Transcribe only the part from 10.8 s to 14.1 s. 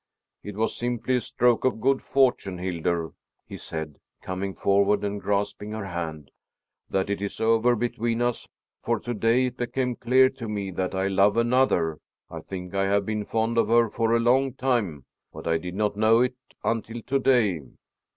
I love another. I think I have been fond of her